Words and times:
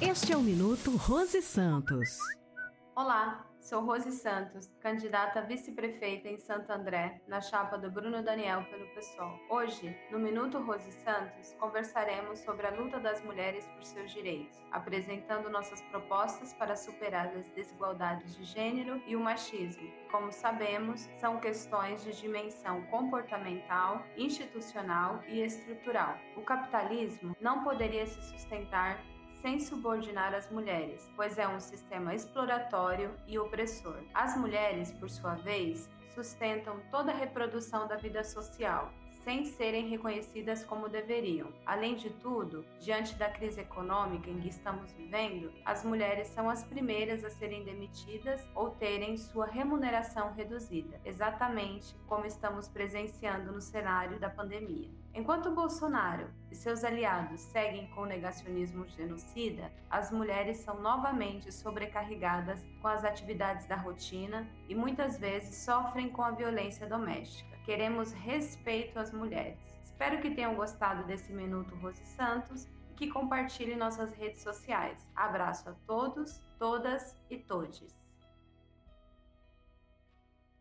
Este 0.00 0.30
é 0.30 0.36
o 0.36 0.42
Minuto 0.42 0.94
Rose 0.94 1.40
Santos. 1.40 2.18
Olá, 2.94 3.46
sou 3.58 3.82
Rose 3.82 4.12
Santos, 4.12 4.70
candidata 4.78 5.40
a 5.40 5.42
vice-prefeita 5.42 6.28
em 6.28 6.36
Santo 6.36 6.70
André, 6.70 7.22
na 7.26 7.40
chapa 7.40 7.78
do 7.78 7.90
Bruno 7.90 8.22
Daniel 8.22 8.62
pelo 8.64 8.86
PSOL. 8.94 9.40
Hoje, 9.48 9.96
no 10.12 10.18
Minuto 10.18 10.58
Rose 10.58 10.92
Santos, 11.02 11.54
conversaremos 11.58 12.40
sobre 12.40 12.66
a 12.66 12.74
luta 12.74 13.00
das 13.00 13.24
mulheres 13.24 13.66
por 13.68 13.86
seus 13.86 14.12
direitos, 14.12 14.58
apresentando 14.70 15.48
nossas 15.48 15.80
propostas 15.84 16.52
para 16.52 16.76
superar 16.76 17.28
as 17.28 17.48
desigualdades 17.54 18.36
de 18.36 18.44
gênero 18.44 19.02
e 19.06 19.16
o 19.16 19.20
machismo. 19.20 19.90
Como 20.10 20.30
sabemos, 20.30 21.08
são 21.18 21.40
questões 21.40 22.04
de 22.04 22.12
dimensão 22.20 22.82
comportamental, 22.90 24.04
institucional 24.14 25.22
e 25.26 25.40
estrutural. 25.40 26.18
O 26.36 26.42
capitalismo 26.42 27.34
não 27.40 27.64
poderia 27.64 28.06
se 28.06 28.20
sustentar 28.30 29.02
sem 29.42 29.60
subordinar 29.60 30.34
as 30.34 30.50
mulheres, 30.50 31.10
pois 31.14 31.38
é 31.38 31.46
um 31.46 31.60
sistema 31.60 32.14
exploratório 32.14 33.14
e 33.26 33.38
opressor. 33.38 34.02
As 34.14 34.36
mulheres, 34.36 34.92
por 34.92 35.08
sua 35.08 35.34
vez, 35.34 35.88
sustentam 36.14 36.80
toda 36.90 37.12
a 37.12 37.16
reprodução 37.16 37.86
da 37.86 37.96
vida 37.96 38.24
social, 38.24 38.90
sem 39.26 39.44
serem 39.44 39.88
reconhecidas 39.88 40.64
como 40.64 40.88
deveriam. 40.88 41.52
Além 41.66 41.96
de 41.96 42.10
tudo, 42.10 42.64
diante 42.78 43.16
da 43.16 43.28
crise 43.28 43.60
econômica 43.60 44.30
em 44.30 44.38
que 44.38 44.48
estamos 44.48 44.92
vivendo, 44.92 45.52
as 45.64 45.84
mulheres 45.84 46.28
são 46.28 46.48
as 46.48 46.62
primeiras 46.62 47.24
a 47.24 47.30
serem 47.30 47.64
demitidas 47.64 48.40
ou 48.54 48.70
terem 48.70 49.16
sua 49.16 49.46
remuneração 49.46 50.32
reduzida, 50.32 51.00
exatamente 51.04 51.96
como 52.06 52.24
estamos 52.24 52.68
presenciando 52.68 53.50
no 53.50 53.60
cenário 53.60 54.20
da 54.20 54.30
pandemia. 54.30 54.88
Enquanto 55.12 55.50
Bolsonaro 55.50 56.28
e 56.48 56.54
seus 56.54 56.84
aliados 56.84 57.40
seguem 57.40 57.88
com 57.88 58.02
o 58.02 58.06
negacionismo 58.06 58.86
genocida, 58.86 59.72
as 59.90 60.12
mulheres 60.12 60.58
são 60.58 60.80
novamente 60.80 61.50
sobrecarregadas 61.50 62.64
com 62.80 62.86
as 62.86 63.04
atividades 63.04 63.66
da 63.66 63.74
rotina 63.74 64.46
e 64.68 64.74
muitas 64.76 65.18
vezes 65.18 65.64
sofrem 65.64 66.10
com 66.10 66.22
a 66.22 66.30
violência 66.30 66.86
doméstica. 66.86 67.55
Queremos 67.66 68.12
respeito 68.12 68.96
às 68.96 69.12
mulheres. 69.12 69.58
Espero 69.82 70.22
que 70.22 70.30
tenham 70.30 70.54
gostado 70.54 71.02
desse 71.04 71.32
Minuto 71.32 71.74
Rose 71.74 72.06
Santos 72.06 72.68
e 72.92 72.94
que 72.94 73.08
compartilhem 73.08 73.76
nossas 73.76 74.12
redes 74.12 74.40
sociais. 74.40 75.04
Abraço 75.16 75.70
a 75.70 75.74
todos, 75.84 76.40
todas 76.60 77.18
e 77.28 77.36
todes. 77.36 78.05